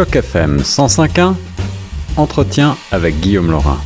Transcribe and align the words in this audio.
Choc 0.00 0.16
FM 0.16 0.60
105.1, 0.60 1.34
entretien 2.16 2.74
avec 2.90 3.20
Guillaume 3.20 3.50
Laurin. 3.50 3.76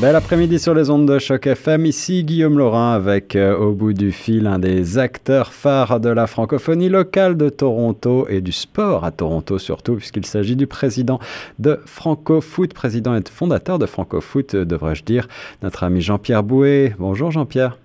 Bel 0.00 0.14
après-midi 0.14 0.60
sur 0.60 0.74
les 0.74 0.90
ondes 0.90 1.12
de 1.12 1.18
Choc 1.18 1.48
FM. 1.48 1.86
Ici 1.86 2.22
Guillaume 2.22 2.56
Laurin 2.56 2.92
avec 2.92 3.34
euh, 3.34 3.56
au 3.56 3.72
bout 3.72 3.94
du 3.94 4.12
fil 4.12 4.46
un 4.46 4.60
des 4.60 4.96
acteurs 4.96 5.52
phares 5.52 5.98
de 5.98 6.08
la 6.08 6.28
francophonie 6.28 6.88
locale 6.88 7.36
de 7.36 7.48
Toronto 7.48 8.28
et 8.28 8.40
du 8.40 8.52
sport 8.52 9.04
à 9.04 9.10
Toronto 9.10 9.58
surtout, 9.58 9.96
puisqu'il 9.96 10.24
s'agit 10.24 10.54
du 10.54 10.68
président 10.68 11.18
de 11.58 11.80
Francofoot, 11.84 12.72
président 12.72 13.16
et 13.16 13.22
fondateur 13.28 13.80
de 13.80 13.86
Francofoot, 13.86 14.54
devrais-je 14.54 15.02
dire, 15.02 15.26
notre 15.64 15.82
ami 15.82 16.00
Jean-Pierre 16.00 16.44
Bouet. 16.44 16.94
Bonjour 17.00 17.32
Jean-Pierre. 17.32 17.76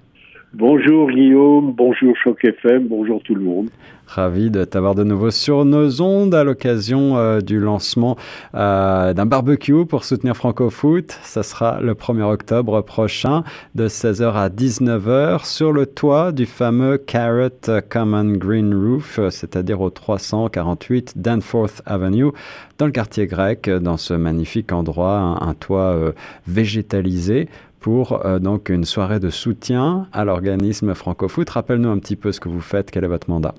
Bonjour 0.54 1.10
Guillaume, 1.10 1.72
bonjour 1.72 2.14
Choc 2.22 2.44
FM, 2.44 2.90
bonjour 2.90 3.24
tout 3.24 3.36
le 3.36 3.42
monde. 3.42 3.70
Ravi 4.06 4.52
de 4.52 4.66
t'avoir 4.66 4.96
de 4.96 5.06
nouveau 5.06 5.32
sur 5.32 5.64
nos 5.64 6.02
ondes 6.02 6.36
à 6.36 6.44
l'occasion 6.44 7.18
euh, 7.18 7.40
du 7.40 7.58
lancement 7.58 8.18
euh, 8.54 9.14
d'un 9.14 9.26
barbecue 9.26 9.86
pour 9.86 10.04
soutenir 10.04 10.36
Francofoot. 10.36 11.18
Ça 11.22 11.44
sera 11.44 11.80
le 11.80 11.94
1er 11.94 12.24
octobre 12.24 12.82
prochain 12.82 13.46
de 13.76 13.88
16h 13.88 14.34
à 14.34 14.50
19h 14.50 15.46
sur 15.46 15.72
le 15.72 15.86
toit 15.86 16.34
du 16.34 16.46
fameux 16.46 16.98
Carrot 16.98 17.82
Common 17.90 18.34
Green 18.34 18.76
Roof, 18.76 19.22
c'est-à-dire 19.30 19.80
au 19.80 19.90
348 19.90 21.14
Danforth 21.16 21.82
Avenue, 21.86 22.32
dans 22.78 22.88
le 22.88 22.92
quartier 22.92 23.26
grec, 23.26 23.70
dans 23.70 23.96
ce 23.96 24.14
magnifique 24.14 24.74
endroit, 24.74 25.38
un, 25.40 25.54
toit 25.54 25.94
euh, 25.94 26.12
végétalisé 26.46 27.48
pour 27.82 28.24
donc 28.40 28.70
une 28.70 28.86
soirée 28.86 29.20
de 29.20 29.30
soutien 29.30 30.08
à 30.14 30.24
l'organisme 30.24 30.94
Francofoot. 30.94 31.50
Rappelle-nous 31.50 31.90
un 31.90 32.00
petit 32.00 32.16
peu 32.16 32.32
ce 32.32 32.40
que 32.40 32.48
vous 32.48 32.62
faites, 32.62 32.92
quel 32.92 33.04
est 33.04 33.08
votre 33.08 33.30
mandat? 33.30 33.56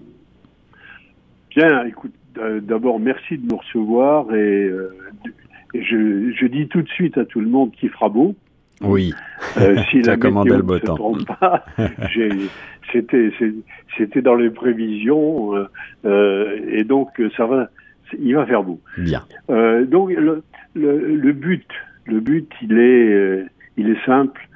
Bien, 1.54 1.84
écoute, 1.84 2.14
euh, 2.38 2.60
d'abord, 2.60 2.98
merci 2.98 3.36
de 3.36 3.46
nous 3.46 3.58
recevoir 3.58 4.32
et, 4.34 4.64
euh, 4.64 4.94
je, 5.74 6.32
je, 6.34 6.46
dis 6.46 6.68
tout 6.68 6.82
de 6.82 6.88
suite 6.88 7.18
à 7.18 7.24
tout 7.24 7.40
le 7.40 7.48
monde 7.48 7.72
qu'il 7.72 7.90
fera 7.90 8.08
beau. 8.08 8.34
Oui, 8.82 9.12
euh, 9.58 9.76
si 9.90 10.00
la 10.02 10.16
commandé 10.16 10.50
le 10.50 10.62
beau 10.62 10.78
temps. 10.78 10.96
c'était, 12.92 14.22
dans 14.22 14.34
les 14.34 14.50
prévisions 14.50 15.52
euh, 16.04 16.58
et 16.68 16.84
donc 16.84 17.10
ça 17.36 17.46
va, 17.46 17.68
il 18.18 18.34
va 18.34 18.46
faire 18.46 18.62
beau. 18.62 18.80
Bien. 18.98 19.22
donc 19.48 20.10
le, 20.10 20.42
le, 20.74 21.16
le, 21.16 21.32
but, 21.32 21.66
le 22.06 22.20
but, 22.20 22.50
il 22.62 22.78
est, 22.78 23.44
il 23.76 23.90
est 23.90 24.04
simple, 24.06 24.48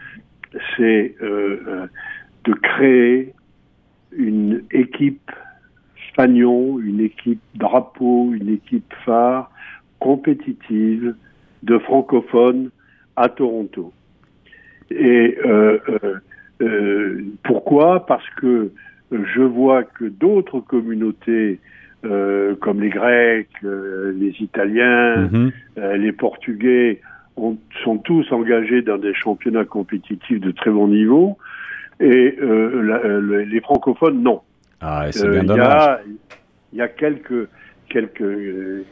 c'est 0.77 1.17
de 1.21 2.53
créer 2.53 3.35
une 4.13 4.63
équipe 4.71 5.31
fanion, 6.15 6.79
une 6.81 7.01
équipe 7.01 7.41
drapeau, 7.55 8.33
une 8.33 8.49
équipe 8.49 8.93
phare 9.05 9.51
compétitive 10.01 11.15
de 11.63 11.79
francophones 11.79 12.71
à 13.17 13.29
Toronto. 13.29 13.93
Et 14.91 15.37
euh, 15.45 15.79
euh, 15.89 16.15
euh, 16.63 17.25
pourquoi? 17.43 18.07
Parce 18.07 18.29
que 18.41 18.71
je 19.11 19.43
vois 19.43 19.85
que 19.85 20.05
d'autres 20.05 20.61
communautés, 20.61 21.61
comme 22.61 22.81
les 22.81 22.91
Grecs, 22.91 23.49
les 23.63 24.35
Italiens, 24.39 25.29
mhm. 25.29 25.51
les 25.97 26.13
Portugais, 26.13 27.01
sont 27.85 27.99
tous 27.99 28.31
engagés 28.33 28.83
dans 28.83 28.99
des 28.99 29.15
championnats 29.15 29.65
compétitifs 29.65 30.41
de 30.41 30.51
très 30.51 30.71
bon 30.71 30.89
niveau, 30.89 31.37
et 32.01 32.37
les 32.41 33.61
francophones, 33.61 34.23
non. 34.23 34.43
Ah, 34.81 35.07
c'est 35.11 35.29
bien 35.29 35.45
dommage. 35.45 36.01
Il 36.73 36.79
y, 36.79 36.83
a 36.83 36.89
quelques, 36.89 37.49
quelques, 37.89 38.21
euh, 38.21 38.85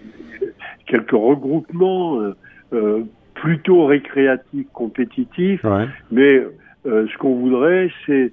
quelques 0.87 1.11
regroupements 1.11 2.21
euh, 2.21 2.35
euh, 2.73 3.03
plutôt 3.35 3.87
récréatifs, 3.87 4.67
compétitifs, 4.73 5.65
mais 6.11 6.43
ce 6.85 7.19
qu'on 7.19 7.35
voudrait, 7.37 7.91
c'est 8.07 8.33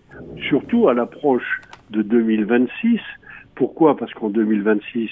surtout 0.49 0.89
à 0.89 0.93
l'approche 0.93 1.61
de 1.89 2.01
2026. 2.01 2.99
Pourquoi? 3.55 3.97
Parce 3.97 4.13
qu'en 4.13 4.29
2026, 4.29 5.09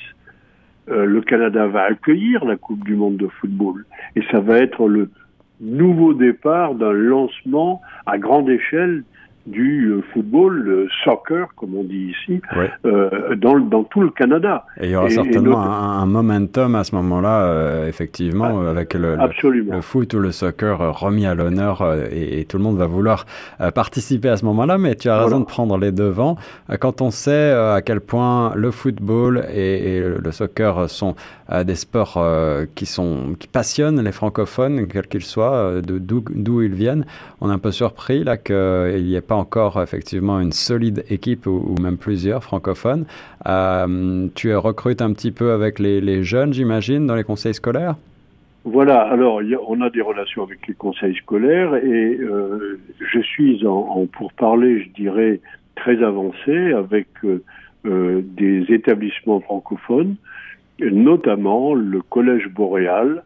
le 0.90 1.22
Canada 1.22 1.68
va 1.68 1.84
accueillir 1.84 2.46
la 2.46 2.56
Coupe 2.56 2.84
du 2.84 2.96
Monde 2.96 3.18
de 3.18 3.28
football. 3.28 3.86
Et 4.16 4.22
ça 4.32 4.40
va 4.40 4.58
être 4.58 4.88
le 4.88 5.10
nouveau 5.62 6.14
départ 6.14 6.76
d'un 6.76 6.94
lancement 6.94 7.82
à 8.06 8.18
grande 8.18 8.50
échelle 8.50 9.04
du 9.50 9.92
euh, 9.92 10.02
football, 10.14 10.60
le 10.60 10.88
soccer, 11.04 11.48
comme 11.56 11.76
on 11.76 11.84
dit 11.84 12.14
ici, 12.14 12.42
euh, 12.86 13.36
dans, 13.36 13.60
dans, 13.60 13.84
tout 13.84 14.02
le 14.02 14.10
Canada. 14.10 14.66
Et 14.80 14.86
il 14.86 14.92
y 14.92 14.96
aura 14.96 15.10
certainement 15.10 15.60
un, 15.62 16.06
momentum 16.06 16.76
à 16.76 16.84
ce 16.84 16.96
moment-là, 16.96 17.42
euh, 17.42 17.88
effectivement, 17.88 18.62
ah, 18.66 18.70
avec 18.70 18.94
le, 18.94 19.16
le, 19.16 19.82
foot 19.82 20.14
ou 20.14 20.20
le 20.20 20.32
soccer 20.32 20.78
remis 21.00 21.26
à 21.26 21.36
l'honneur 21.36 21.84
et, 22.12 22.46
tout 22.48 22.58
le 22.58 22.64
monde 22.64 22.78
va 22.78 22.88
vouloir 22.88 23.26
participer 23.76 24.30
à 24.30 24.38
ce 24.38 24.46
moment-là. 24.46 24.78
Mais 24.78 24.96
tu 24.96 25.10
as 25.10 25.24
raison 25.24 25.40
de 25.40 25.46
prendre 25.46 25.78
les 25.78 25.92
devants. 25.92 26.38
Quand 26.80 27.02
on 27.02 27.12
sait 27.12 27.52
à 27.52 27.82
quel 27.82 28.00
point 28.00 28.54
le 28.56 28.72
football 28.72 29.46
et, 29.54 30.02
le 30.02 30.32
soccer 30.32 30.90
sont 30.90 31.16
des 31.66 31.76
sports 31.76 32.24
qui, 32.76 32.86
sont, 32.86 33.36
qui 33.38 33.48
passionnent 33.48 34.02
les 34.02 34.12
francophones, 34.12 34.88
quels 34.88 35.08
qu'ils 35.08 35.24
soient, 35.24 35.82
d'où 35.84 36.62
ils 36.62 36.74
viennent, 36.74 37.06
on 37.42 37.50
est 37.50 37.54
un 37.54 37.60
peu 37.60 37.72
surpris 37.72 38.24
là 38.24 38.38
qu'il 38.38 39.04
n'y 39.04 39.16
ait 39.16 39.22
pas 39.22 39.39
encore 39.40 39.82
effectivement 39.82 40.40
une 40.40 40.52
solide 40.52 41.04
équipe 41.10 41.48
ou, 41.48 41.76
même 41.82 41.98
plusieurs 41.98 42.44
francophones. 42.44 43.06
Euh, 43.48 44.28
tu 44.36 44.56
recrutes 44.56 45.02
un 45.02 45.14
petit 45.14 45.32
peu 45.32 45.52
avec 45.52 45.80
les, 45.80 46.24
jeunes, 46.24 46.54
j'imagine, 46.54 47.08
dans 47.08 47.16
les 47.16 47.24
conseils 47.24 47.54
scolaires? 47.54 47.96
Voilà, 48.66 49.02
alors 49.02 49.42
on 49.68 49.82
a 49.82 49.90
des 49.90 50.02
relations 50.02 50.44
avec 50.44 50.68
les 50.68 50.74
conseils 50.74 51.16
scolaires 51.16 51.76
et 51.76 52.18
euh, 52.20 52.80
je 53.00 53.20
suis 53.22 53.66
en, 53.66 54.06
pour 54.06 54.34
parler, 54.34 54.84
je 54.84 54.90
dirais, 54.90 55.40
très 55.76 56.04
avancé 56.04 56.74
avec 56.74 57.08
euh, 57.24 58.22
des 58.22 58.66
établissements 58.68 59.40
francophones, 59.40 60.16
notamment 60.80 61.74
le 61.74 62.02
Collège 62.02 62.50
Boréal, 62.50 63.24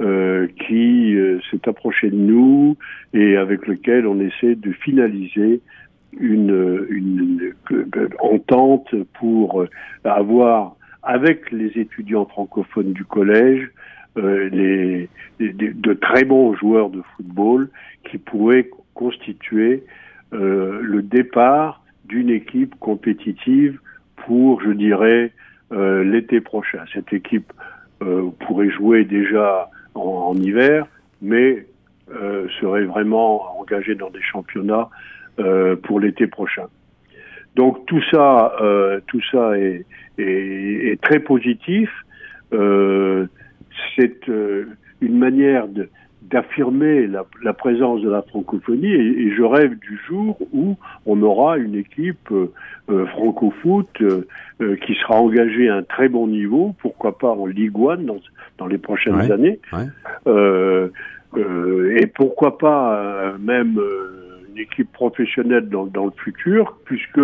euh, 0.00 0.46
qui 0.66 1.14
euh, 1.16 1.40
s'est 1.50 1.68
approché 1.68 2.10
de 2.10 2.16
nous 2.16 2.76
et 3.12 3.36
avec 3.36 3.66
lequel 3.66 4.06
on 4.06 4.20
essaie 4.20 4.54
de 4.54 4.72
finaliser 4.72 5.60
une, 6.18 6.86
une, 6.88 7.54
entente 8.20 8.94
pour 9.14 9.64
avoir 10.04 10.76
avec 11.02 11.50
les 11.50 11.78
étudiants 11.78 12.26
francophones 12.26 12.92
du 12.92 13.04
collège 13.04 13.70
euh, 14.18 14.48
les, 14.50 15.08
de 15.38 15.92
très 15.92 16.24
bons 16.24 16.54
joueurs 16.54 16.90
de 16.90 17.02
football 17.14 17.68
qui 18.10 18.18
pourraient 18.18 18.68
constituer 18.94 19.84
euh, 20.32 20.80
le 20.82 21.02
départ 21.02 21.84
d'une 22.06 22.30
équipe 22.30 22.74
compétitive 22.80 23.78
pour, 24.16 24.60
je 24.62 24.70
dirais, 24.70 25.32
euh, 25.72 26.02
l'été 26.02 26.40
prochain. 26.40 26.84
Cette 26.92 27.12
équipe 27.12 27.52
pourrait 28.38 28.70
jouer 28.70 29.04
déjà 29.04 29.68
en, 29.94 30.34
hiver, 30.36 30.86
mais 31.20 31.66
euh, 32.10 32.46
serait 32.60 32.84
vraiment 32.84 33.58
engagé 33.60 33.94
dans 33.94 34.10
des 34.10 34.22
championnats 34.22 34.88
euh, 35.38 35.76
pour 35.76 36.00
l'été 36.00 36.26
prochain. 36.26 36.66
Donc 37.56 37.86
tout 37.86 38.02
ça, 38.10 38.54
euh, 38.60 39.00
tout 39.08 39.20
ça 39.30 39.58
est, 39.58 39.84
est, 40.18 41.00
très 41.00 41.20
positif. 41.20 41.90
c'est 42.50 44.26
une 45.00 45.18
manière 45.18 45.68
de, 45.68 45.88
d'affirmer 46.22 47.06
la, 47.06 47.24
la, 47.42 47.52
présence 47.52 48.00
de 48.02 48.10
la 48.10 48.22
francophonie 48.22 48.92
et, 48.92 49.34
je 49.34 49.42
rêve 49.42 49.78
du 49.78 49.98
jour 50.06 50.38
où 50.52 50.76
on 51.06 51.22
aura 51.22 51.58
une 51.58 51.74
équipe 51.74 52.30
euh, 52.32 52.52
euh 52.90 53.06
francofoot 53.06 53.88
euh, 54.00 54.26
euh, 54.60 54.76
qui 54.76 54.94
sera 54.94 55.20
engagée 55.20 55.68
à 55.68 55.76
un 55.76 55.82
très 55.82 56.08
bon 56.08 56.26
niveau, 56.26 56.74
pourquoi 56.80 57.16
pas 57.18 57.30
en 57.30 57.46
Ligue 57.46 57.76
1 57.76 57.98
dans, 57.98 58.20
dans 58.58 58.66
les 58.66 58.78
prochaines 58.78 59.30
années, 59.32 59.60
et 61.36 62.06
pourquoi 62.14 62.58
pas 62.58 63.34
même 63.38 63.80
une 64.50 64.58
équipe 64.58 64.92
professionnelle 64.92 65.68
dans, 65.68 65.86
dans 65.86 66.06
le 66.06 66.12
futur, 66.22 66.78
puisque 66.84 67.20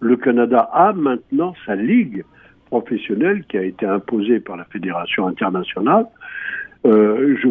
le 0.00 0.16
Canada 0.16 0.68
a 0.72 0.92
maintenant 0.92 1.54
sa 1.64 1.76
ligue 1.76 2.24
professionnelle 2.66 3.44
qui 3.48 3.56
a 3.56 3.62
été 3.62 3.86
imposée 3.86 4.40
par 4.40 4.56
la 4.56 4.64
Fédération 4.64 5.26
internationale. 5.26 6.06
Euh, 6.86 7.36
je, 7.42 7.48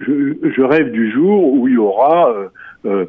je, 0.00 0.50
je, 0.50 0.62
rêve 0.62 0.90
du 0.90 1.10
jour 1.10 1.52
où 1.52 1.68
il 1.68 1.74
y 1.74 1.78
aura 1.78 2.30
euh, 2.30 2.48
euh 2.86 3.06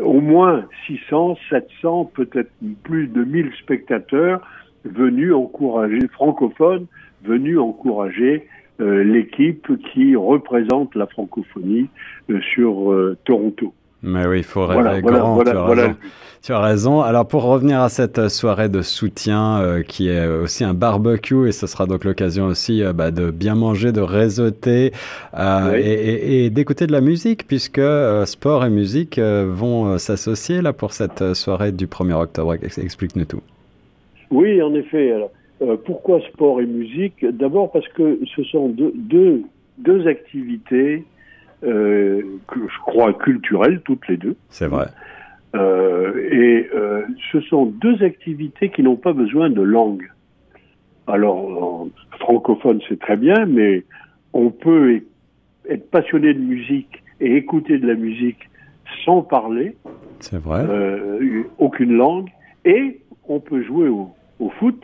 au 0.00 0.20
moins 0.20 0.64
600, 0.88 1.36
700, 1.50 2.10
peut-être 2.14 2.50
plus 2.82 3.06
de 3.06 3.22
1000 3.22 3.52
spectateurs 3.60 4.40
venus 4.84 5.32
encourager, 5.32 6.00
francophones, 6.08 6.86
venus 7.22 7.58
encourager 7.60 8.48
euh, 8.80 9.04
l'équipe 9.04 9.70
qui 9.92 10.16
représente 10.16 10.96
la 10.96 11.06
francophonie 11.06 11.88
sur 12.52 12.92
Toronto. 13.24 13.72
Mais 14.04 14.26
oui, 14.26 14.38
il 14.38 14.44
faut 14.44 14.66
rêver 14.66 15.00
grand, 15.00 15.42
Tu 16.42 16.52
as 16.52 16.60
raison. 16.60 17.00
Alors 17.00 17.26
pour 17.26 17.44
revenir 17.44 17.80
à 17.80 17.88
cette 17.88 18.28
soirée 18.28 18.68
de 18.68 18.82
soutien 18.82 19.60
euh, 19.60 19.82
qui 19.82 20.10
est 20.10 20.26
aussi 20.26 20.62
un 20.62 20.74
barbecue 20.74 21.48
et 21.48 21.52
ce 21.52 21.66
sera 21.66 21.86
donc 21.86 22.04
l'occasion 22.04 22.44
aussi 22.44 22.82
euh, 22.82 22.92
bah, 22.92 23.10
de 23.10 23.30
bien 23.30 23.54
manger, 23.54 23.92
de 23.92 24.02
réseauter 24.02 24.92
euh, 25.38 25.80
et, 25.82 26.50
d'écouter 26.50 26.86
de 26.86 26.92
la 26.92 27.00
musique 27.00 27.48
puisque 27.48 27.80
sport 28.26 28.66
et 28.66 28.70
musique 28.70 29.18
vont 29.18 29.96
s'associer 29.96 30.60
là 30.60 30.74
pour 30.74 30.92
cette 30.92 31.32
soirée 31.32 31.72
du 31.72 31.86
1er 31.86 32.12
octobre. 32.12 32.54
Explique-nous 32.54 33.24
tout. 33.24 33.40
Oui, 34.30 34.60
en 34.60 34.74
effet. 34.74 35.12
Alors, 35.12 35.30
pourquoi 35.86 36.20
sport 36.32 36.60
et 36.60 36.66
musique? 36.66 37.24
D'abord 37.24 37.72
parce 37.72 37.88
que 37.88 38.18
ce 38.36 38.44
sont 38.44 38.68
deux, 38.68 38.92
deux, 38.94 39.42
deux 39.78 40.06
activités 40.06 41.04
que 41.64 42.60
je 42.68 42.78
crois 42.80 43.12
culturelles 43.14 43.80
toutes 43.84 44.06
les 44.08 44.16
deux. 44.16 44.36
C'est 44.50 44.66
vrai. 44.66 44.86
Euh, 45.54 46.12
et 46.32 46.68
euh, 46.74 47.02
ce 47.30 47.40
sont 47.42 47.66
deux 47.66 48.02
activités 48.02 48.70
qui 48.70 48.82
n'ont 48.82 48.96
pas 48.96 49.12
besoin 49.12 49.50
de 49.50 49.62
langue. 49.62 50.10
Alors, 51.06 51.86
francophone, 52.18 52.80
c'est 52.88 52.98
très 52.98 53.16
bien, 53.16 53.46
mais 53.46 53.84
on 54.32 54.50
peut 54.50 55.02
être 55.68 55.90
passionné 55.90 56.34
de 56.34 56.40
musique 56.40 57.02
et 57.20 57.36
écouter 57.36 57.78
de 57.78 57.86
la 57.86 57.94
musique 57.94 58.50
sans 59.04 59.22
parler. 59.22 59.76
C'est 60.20 60.40
vrai. 60.40 60.64
Euh, 60.68 61.44
aucune 61.58 61.92
langue. 61.92 62.30
Et 62.64 63.00
on 63.28 63.38
peut 63.38 63.62
jouer 63.62 63.88
au, 63.88 64.10
au 64.40 64.50
foot 64.50 64.82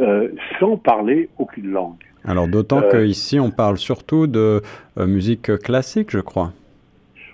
euh, 0.00 0.28
sans 0.58 0.76
parler 0.76 1.28
aucune 1.38 1.70
langue. 1.70 1.96
Alors, 2.24 2.48
d'autant 2.48 2.82
qu'ici, 2.90 3.38
on 3.38 3.50
parle 3.50 3.78
surtout 3.78 4.26
de 4.26 4.60
musique 4.96 5.56
classique, 5.58 6.10
je 6.10 6.18
crois. 6.18 6.52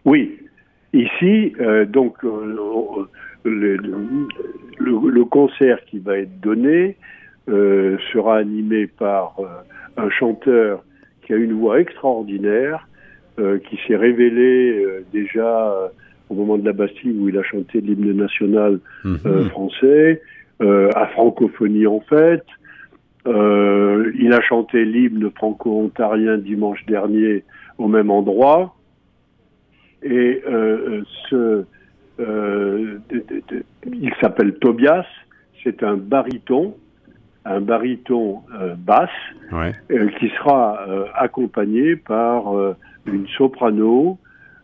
Oui, 0.04 0.36
Ici, 0.92 1.54
euh, 1.58 1.86
donc, 1.86 2.22
euh, 2.24 3.06
le, 3.44 3.76
le, 4.78 5.24
concert 5.24 5.82
qui 5.86 5.98
va 5.98 6.18
être 6.18 6.40
donné 6.40 6.96
euh, 7.48 7.96
sera 8.12 8.36
animé 8.36 8.86
par 8.86 9.36
un 9.96 10.10
chanteur 10.10 10.84
qui 11.22 11.32
a 11.32 11.36
une 11.36 11.54
voix 11.54 11.80
extraordinaire, 11.80 12.86
qui 13.38 13.78
s'est 13.86 13.96
révélé 13.96 14.86
déjà 15.12 15.90
au 16.28 16.34
moment 16.34 16.58
de 16.58 16.66
la 16.66 16.74
Bastille 16.74 17.16
où 17.18 17.28
il 17.30 17.38
a 17.38 17.42
chanté 17.42 17.80
l'hymne 17.80 18.12
national 18.12 18.78
mhm. 19.04 19.48
français, 19.48 20.20
à 20.62 21.06
francophonie 21.08 21.86
en 21.86 22.00
fait. 22.00 22.44
il 23.26 24.32
a 24.32 24.40
chanté 24.42 24.84
l'hymne 24.84 25.30
franco-ontarien 25.30 26.38
dimanche 26.38 26.84
dernier 26.86 27.44
au 27.78 27.88
même 27.88 28.10
endroit. 28.10 28.74
Et 30.02 30.42
euh, 30.48 31.02
euh, 32.20 32.98
il 33.86 34.12
s'appelle 34.20 34.54
Tobias, 34.54 35.06
c'est 35.62 35.82
un 35.82 35.96
baryton, 35.96 36.76
un 37.44 37.60
baryton 37.60 38.42
euh, 38.60 38.74
basse, 38.76 39.10
qui 40.18 40.28
sera 40.38 40.80
accompagné 41.14 41.96
par 41.96 42.54
une 43.06 43.26
soprano, 43.36 44.18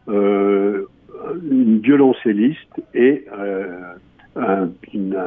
une 0.08 1.78
violoncelliste 1.82 2.82
et 2.94 3.26
un, 4.38 4.68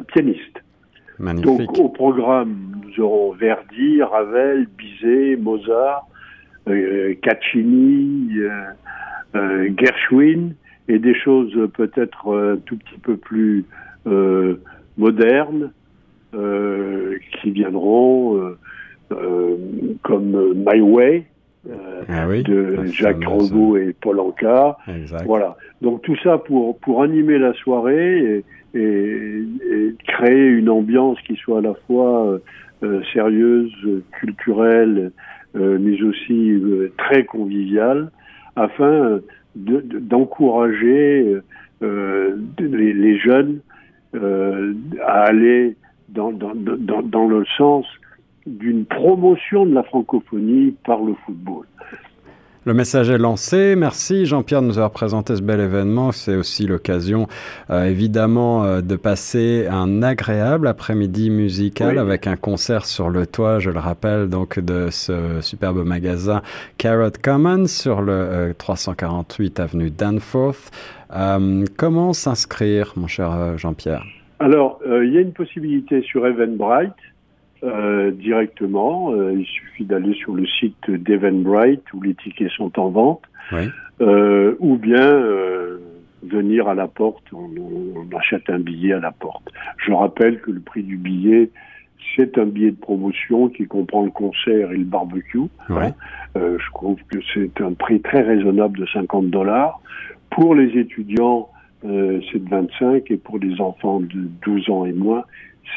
pianiste. 0.07 0.63
Donc 1.19 1.77
au 1.77 1.89
programme, 1.89 2.81
nous 2.83 3.03
aurons 3.03 3.33
Verdi, 3.33 4.01
Ravel, 4.01 4.67
Bizet, 4.77 5.35
Mozart, 5.35 6.07
Caccini, 7.21 8.39
euh, 9.35 9.69
Gershwin 9.77 10.53
et 10.89 10.99
des 10.99 11.15
choses 11.15 11.57
peut-être 11.73 12.35
un 12.35 12.57
tout 12.57 12.77
petit 12.77 12.99
peu 13.01 13.15
plus 13.15 13.65
euh, 14.07 14.61
modernes 14.97 15.71
euh, 16.33 17.17
qui 17.31 17.51
viendront 17.51 18.55
comme 20.03 20.53
My 20.55 20.81
Way 20.81 21.25
ah 22.09 22.27
de 22.27 22.85
Jacques 22.85 23.23
Rebou 23.23 23.77
et 23.77 23.93
Paul 24.01 24.19
Anka. 24.19 24.77
Voilà. 25.25 25.57
Donc 25.81 26.01
tout 26.01 26.17
ça 26.23 26.37
pour 26.37 26.77
pour 26.79 27.03
animer 27.03 27.37
la 27.37 27.53
soirée 27.53 28.17
et, 28.19 28.45
et, 28.73 29.43
créer 30.07 30.47
une 30.47 30.69
ambiance 30.69 31.19
qui 31.21 31.35
soit 31.35 31.59
à 31.59 31.61
la 31.61 31.73
fois 31.87 32.39
sérieuse, 33.13 33.73
culturelle, 34.19 35.11
mais 35.55 36.01
aussi 36.01 36.61
très 36.97 37.25
conviviale 37.25 38.11
afin 38.55 39.19
d'encourager 39.55 41.41
euh, 41.83 42.37
les, 42.59 43.17
jeunes 43.19 43.59
euh, 44.13 44.73
à 45.03 45.23
aller 45.23 45.75
dans, 46.09 46.31
dans, 46.31 46.53
dans, 46.55 47.01
dans 47.01 47.27
le 47.27 47.43
sens 47.57 47.85
d'une 48.45 48.85
promotion 48.85 49.65
de 49.65 49.73
la 49.73 49.83
francophonie 49.83 50.75
par 50.85 51.01
le 51.03 51.15
football. 51.25 51.65
Le 52.63 52.75
message 52.75 53.09
est 53.09 53.17
lancé. 53.17 53.75
Merci 53.75 54.27
Jean-Pierre 54.27 54.61
de 54.61 54.67
nous 54.67 54.77
avoir 54.77 54.91
présenté 54.91 55.35
ce 55.35 55.41
bel 55.41 55.59
événement. 55.59 56.11
C'est 56.11 56.35
aussi 56.35 56.67
l'occasion, 56.67 57.25
euh, 57.71 57.85
évidemment, 57.85 58.63
euh, 58.63 58.81
de 58.81 58.95
passer 58.95 59.65
un 59.67 60.03
agréable 60.03 60.67
après-midi 60.67 61.31
musical 61.31 61.97
avec 61.97 62.27
un 62.27 62.35
concert 62.35 62.85
sur 62.85 63.09
le 63.09 63.25
toit, 63.25 63.57
je 63.57 63.71
le 63.71 63.79
rappelle, 63.79 64.29
donc 64.29 64.59
de 64.59 64.89
ce 64.91 65.41
superbe 65.41 65.83
magasin 65.83 66.43
Carrot 66.77 67.09
Commons 67.23 67.65
sur 67.65 68.03
le 68.03 68.53
348 68.55 69.59
euh, 69.59 69.63
avenue 69.63 69.89
Danforth. 69.89 70.69
comment 71.77 72.13
s'inscrire, 72.13 72.93
mon 72.95 73.07
cher 73.07 73.57
Jean-Pierre? 73.57 74.05
Alors, 74.37 74.79
il 74.85 75.11
y 75.11 75.17
a 75.17 75.21
une 75.21 75.33
possibilité 75.33 76.03
sur 76.03 76.27
Eventbrite. 76.27 76.93
Euh, 77.63 78.09
directement. 78.09 79.11
Euh, 79.11 79.33
il 79.37 79.45
suffit 79.45 79.85
d'aller 79.85 80.15
sur 80.15 80.33
le 80.33 80.47
site 80.47 80.89
d'Eventbrite 80.89 81.83
où 81.93 82.01
les 82.01 82.15
tickets 82.15 82.49
sont 82.49 82.79
en 82.79 82.89
vente, 82.89 83.21
euh, 84.01 84.55
ou 84.59 84.77
bien 84.77 85.21
venir 86.23 86.67
à 86.67 86.73
la 86.73 86.87
porte. 86.87 87.23
On, 87.31 87.49
achète 88.17 88.49
un 88.49 88.59
billet 88.59 88.93
à 88.93 88.99
la 88.99 89.11
porte. 89.11 89.47
Je 89.77 89.91
rappelle 89.91 90.41
que 90.41 90.49
le 90.49 90.59
prix 90.59 90.83
du 90.83 90.97
billet 90.97 91.49
c'est 92.15 92.39
un 92.39 92.45
billet 92.45 92.71
de 92.71 92.79
promotion 92.79 93.47
qui 93.47 93.67
comprend 93.67 94.03
le 94.03 94.09
concert 94.09 94.71
et 94.71 94.77
le 94.77 94.83
barbecue. 94.83 95.39
Hein. 95.69 95.93
je 96.35 96.71
trouve 96.73 96.97
que 97.09 97.19
c'est 97.33 97.61
un 97.61 97.73
prix 97.73 98.01
très 98.01 98.21
raisonnable 98.21 98.79
de 98.79 98.87
50 98.87 99.29
dollars. 99.29 99.79
Pour 100.31 100.55
les 100.55 100.77
étudiants, 100.79 101.47
c'est 101.83 102.43
de 102.43 102.49
25 102.49 103.11
et 103.11 103.17
pour 103.17 103.37
les 103.37 103.61
enfants 103.61 103.99
de 103.99 104.27
12 104.43 104.69
ans 104.71 104.85
et 104.85 104.93
moins, 104.93 105.23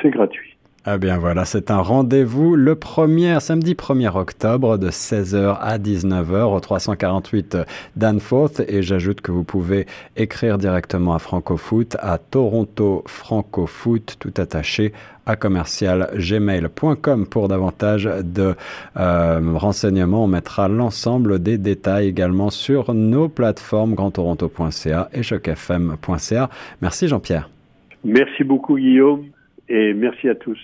c'est 0.00 0.10
gratuit. 0.10 0.53
Ah 0.86 0.98
bien 0.98 1.16
voilà, 1.16 1.46
c'est 1.46 1.70
un 1.70 1.78
rendez-vous 1.78 2.56
le 2.56 2.74
premier, 2.74 3.40
samedi 3.40 3.72
1er 3.72 4.14
octobre 4.18 4.76
de 4.76 4.90
16h 4.90 5.56
à 5.58 5.78
19h 5.78 6.54
au 6.54 6.60
348 6.60 7.56
Danforth 7.96 8.60
et 8.68 8.82
j'ajoute 8.82 9.22
que 9.22 9.32
vous 9.32 9.44
pouvez 9.44 9.86
écrire 10.14 10.58
directement 10.58 11.14
à 11.14 11.18
Francofoot 11.18 11.96
à 12.00 12.18
Toronto 12.18 13.02
Francofoot 13.06 14.16
tout 14.18 14.34
attaché 14.36 14.92
à 15.24 15.36
commercial 15.36 16.10
gmail.com 16.18 17.28
pour 17.28 17.48
davantage 17.48 18.04
de 18.22 18.54
euh, 18.98 19.40
renseignements. 19.54 20.24
On 20.24 20.28
mettra 20.28 20.68
l'ensemble 20.68 21.42
des 21.42 21.56
détails 21.56 22.08
également 22.08 22.50
sur 22.50 22.92
nos 22.92 23.30
plateformes 23.30 23.94
grandtoronto.ca 23.94 25.08
et 25.14 25.22
chocfm.ca. 25.22 26.50
Merci 26.82 27.08
Jean-Pierre. 27.08 27.48
Merci 28.04 28.44
beaucoup 28.44 28.76
Guillaume 28.76 29.24
et 29.68 29.94
merci 29.94 30.28
à 30.28 30.35
tous. 30.35 30.59